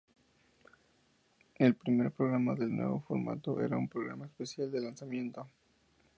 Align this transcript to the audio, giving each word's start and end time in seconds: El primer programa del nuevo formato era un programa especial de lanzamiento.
El 1.59 1.75
primer 1.75 2.09
programa 2.09 2.55
del 2.55 2.75
nuevo 2.75 3.01
formato 3.01 3.61
era 3.61 3.77
un 3.77 3.87
programa 3.87 4.25
especial 4.25 4.71
de 4.71 4.81
lanzamiento. 4.81 5.45